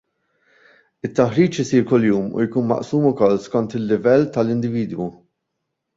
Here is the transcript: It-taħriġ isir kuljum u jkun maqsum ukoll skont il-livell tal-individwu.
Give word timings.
It-taħriġ 1.09 1.59
isir 1.65 1.85
kuljum 1.91 2.33
u 2.39 2.47
jkun 2.47 2.67
maqsum 2.71 3.07
ukoll 3.13 3.39
skont 3.47 3.79
il-livell 3.81 4.29
tal-individwu. 4.39 5.11